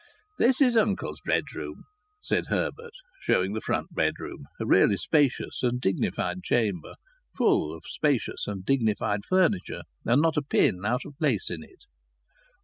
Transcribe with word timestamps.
"This 0.39 0.61
is 0.61 0.75
uncle's 0.75 1.21
bedroom," 1.23 1.83
said 2.19 2.45
Herbert, 2.47 2.93
showing 3.21 3.53
the 3.53 3.61
front 3.61 3.93
bedroom, 3.93 4.47
a 4.59 4.65
really 4.65 4.97
spacious 4.97 5.61
and 5.61 5.79
dignified 5.79 6.41
chamber 6.41 6.95
full 7.37 7.71
of 7.71 7.83
spacious 7.85 8.47
and 8.47 8.65
dignified 8.65 9.19
furniture, 9.29 9.83
and 10.03 10.19
not 10.19 10.37
a 10.37 10.41
pin 10.41 10.83
out 10.83 11.05
of 11.05 11.19
place 11.19 11.51
in 11.51 11.61
it. 11.61 11.83